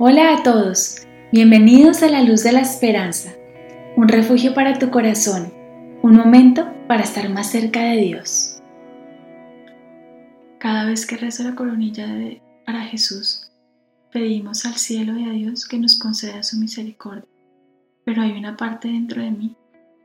[0.00, 3.32] Hola a todos, bienvenidos a la luz de la esperanza,
[3.96, 5.52] un refugio para tu corazón,
[6.04, 8.62] un momento para estar más cerca de Dios.
[10.60, 12.06] Cada vez que rezo la coronilla
[12.64, 13.50] para Jesús,
[14.12, 17.28] pedimos al cielo y a Dios que nos conceda su misericordia,
[18.04, 19.56] pero hay una parte dentro de mí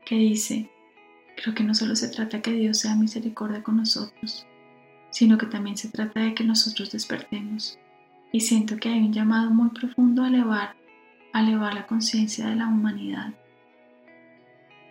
[0.04, 0.68] que dice,
[1.36, 4.44] creo que no solo se trata que Dios sea misericordia con nosotros,
[5.10, 7.78] sino que también se trata de que nosotros despertemos
[8.34, 10.74] y siento que hay un llamado muy profundo a elevar,
[11.32, 13.32] a elevar la conciencia de la humanidad.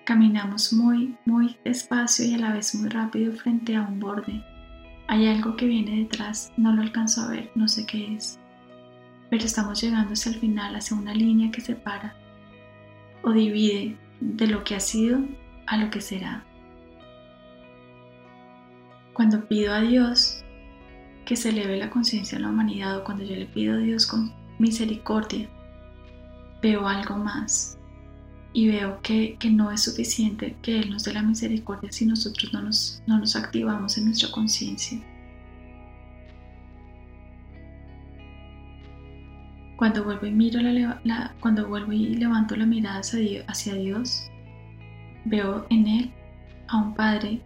[0.05, 4.41] Caminamos muy, muy despacio y a la vez muy rápido frente a un borde.
[5.09, 8.39] Hay algo que viene detrás, no lo alcanzo a ver, no sé qué es.
[9.29, 12.15] Pero estamos llegando hacia el final, hacia una línea que separa
[13.23, 15.19] o divide de lo que ha sido
[15.67, 16.45] a lo que será.
[19.11, 20.42] Cuando pido a Dios
[21.25, 24.05] que se eleve la conciencia de la humanidad o cuando yo le pido a Dios
[24.05, 25.49] con misericordia,
[26.61, 27.77] veo algo más
[28.53, 32.61] y veo que, no es suficiente que Él nos dé la misericordia si nosotros no
[32.61, 34.99] nos, no nos activamos en nuestra conciencia.
[39.75, 44.29] Cuando vuelvo y miro la, cuando vuelvo y levanto la mirada hacia Dios,
[45.25, 46.11] veo en Él
[46.67, 47.41] a un Padre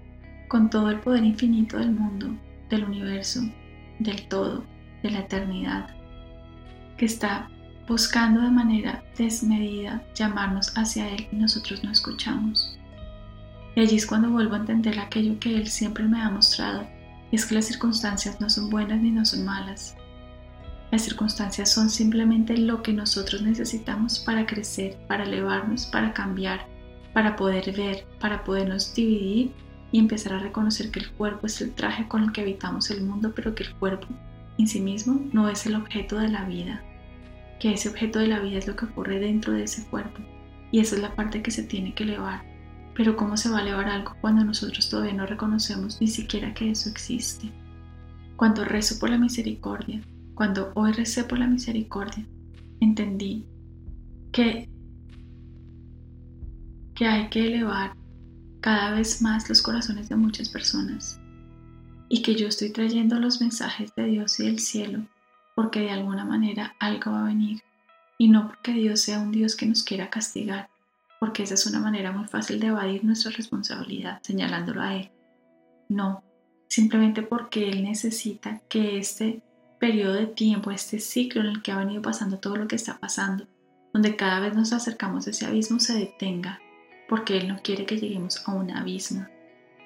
[0.48, 2.30] con todo el poder infinito del mundo,
[2.70, 3.42] del universo,
[4.00, 4.66] del todo,
[5.04, 5.88] de la eternidad,
[6.98, 7.50] que está
[7.88, 12.78] buscando de manera desmedida llamarnos hacia Él y nosotros no escuchamos.
[13.76, 16.88] Y allí es cuando vuelvo a entender aquello que Él siempre me ha mostrado,
[17.32, 19.96] es que las circunstancias no son buenas ni no son malas.
[20.92, 26.66] Las circunstancias son simplemente lo que nosotros necesitamos para crecer, para elevarnos, para cambiar,
[27.14, 29.52] para poder ver, para podernos dividir
[29.92, 33.04] y empezar a reconocer que el cuerpo es el traje con el que habitamos el
[33.04, 34.08] mundo, pero que el cuerpo
[34.58, 36.84] en sí mismo no es el objeto de la vida,
[37.60, 40.22] que ese objeto de la vida es lo que ocurre dentro de ese cuerpo
[40.72, 42.44] y esa es la parte que se tiene que elevar.
[42.96, 46.72] Pero ¿cómo se va a elevar algo cuando nosotros todavía no reconocemos ni siquiera que
[46.72, 47.52] eso existe?
[48.36, 50.02] Cuando rezo por la misericordia,
[50.34, 52.26] cuando hoy recé por la misericordia,
[52.80, 53.46] entendí
[54.32, 54.70] que,
[56.96, 57.94] que hay que elevar
[58.62, 61.20] cada vez más los corazones de muchas personas
[62.10, 65.04] y que yo estoy trayendo los mensajes de Dios y del cielo
[65.58, 67.64] porque de alguna manera algo va a venir
[68.18, 70.70] y no porque Dios sea un Dios que nos quiera castigar,
[71.20, 75.10] porque esa es una manera muy fácil de evadir nuestra responsabilidad señalándolo a Él.
[75.90, 76.24] No,
[76.68, 79.42] simplemente porque Él necesita que este
[79.80, 83.00] periodo de tiempo, este ciclo en el que ha venido pasando todo lo que está
[83.00, 83.48] pasando,
[83.94, 86.60] donde cada vez nos acercamos a ese abismo, se detenga
[87.08, 89.26] porque Él no quiere que lleguemos a un abismo.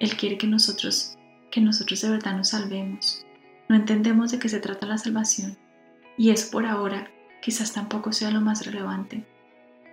[0.00, 1.16] Él quiere que nosotros,
[1.50, 3.24] que nosotros de verdad nos salvemos.
[3.68, 5.56] No entendemos de qué se trata la salvación
[6.16, 7.08] y es por ahora
[7.40, 9.24] quizás tampoco sea lo más relevante.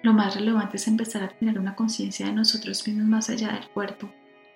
[0.02, 3.68] Lo más relevante es empezar a tener una conciencia de nosotros mismos más allá del
[3.70, 4.10] cuerpo.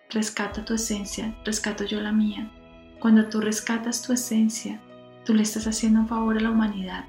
[0.09, 2.51] Rescata tu esencia, rescato yo la mía.
[2.99, 4.79] Cuando tú rescatas tu esencia,
[5.25, 7.05] tú le estás haciendo un favor a la humanidad,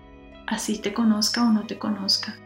[0.47, 2.37] así te conozca o no te conozca.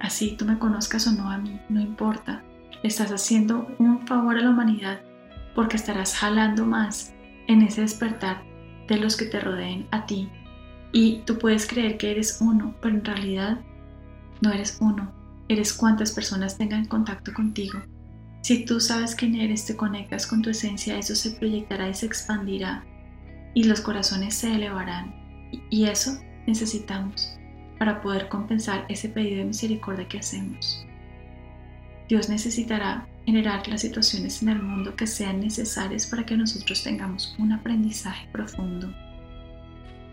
[0.00, 2.42] Así tú me conozcas o no a mí, no importa.
[2.82, 5.00] estás haciendo un favor a la humanidad
[5.54, 7.14] porque estarás jalando más
[7.48, 8.42] en ese despertar
[8.86, 10.28] de los que te rodeen a ti.
[10.92, 13.60] Y tú puedes creer que eres uno, pero en realidad
[14.40, 15.12] no eres uno.
[15.48, 17.80] Eres cuantas personas tengan contacto contigo.
[18.42, 22.06] Si tú sabes quién eres, te conectas con tu esencia, eso se proyectará y se
[22.06, 22.84] expandirá
[23.56, 25.14] y los corazones se elevarán.
[25.70, 27.36] Y eso necesitamos
[27.78, 30.86] para poder compensar ese pedido de misericordia que hacemos.
[32.08, 37.34] Dios necesitará generar las situaciones en el mundo que sean necesarias para que nosotros tengamos
[37.38, 38.94] un aprendizaje profundo.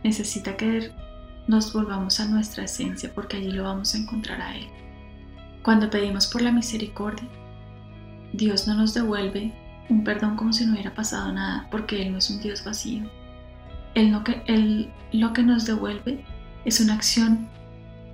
[0.04, 0.92] Necesita que
[1.48, 4.68] nos volvamos a nuestra esencia porque allí lo vamos a encontrar a Él.
[5.62, 7.30] Cuando pedimos por la misericordia,
[8.34, 9.54] Dios no nos devuelve
[9.90, 13.04] un perdón como si no hubiera pasado nada porque Él no es un Dios vacío.
[13.94, 16.26] Él, no que, él lo que nos devuelve
[16.66, 17.48] es una acción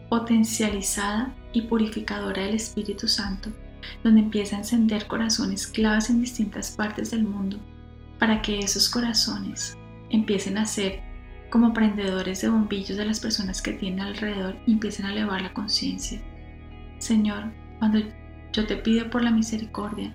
[0.10, 3.52] potencializada y purificadora del Espíritu Santo,
[4.04, 7.58] donde empieza a encender corazones claves en distintas partes del mundo,
[8.18, 9.78] para que esos corazones
[10.10, 11.02] empiecen a ser
[11.50, 15.54] como prendedores de bombillos de las personas que tienen alrededor y empiecen a elevar la
[15.54, 16.22] conciencia.
[17.00, 18.00] Señor, cuando
[18.52, 20.14] yo te pido por la misericordia,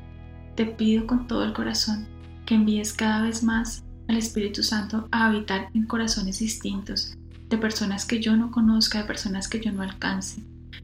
[0.55, 2.07] te pido con todo el corazón
[2.47, 7.17] que envíes cada vez más al Espíritu Santo a habitar en corazones distintos,
[7.55, 10.43] de personas que yo no conozca, de personas que yo no alcance,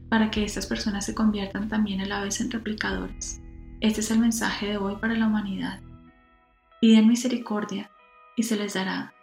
[0.09, 3.41] para que estas personas se conviertan también a la vez en replicadores.
[3.81, 5.81] Este es el mensaje de hoy para la humanidad.
[6.79, 7.91] Piden misericordia
[8.35, 9.13] y se les dará.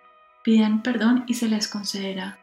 [0.45, 2.39] Pidan perdón y se les concederá.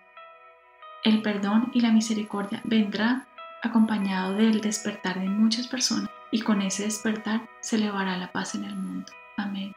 [1.04, 3.28] el perdón y la misericordia vendrá
[3.62, 8.64] acompañado del despertar de muchas personas y con ese despertar se elevará la paz en
[8.64, 9.12] el mundo.
[9.38, 9.72] Amén.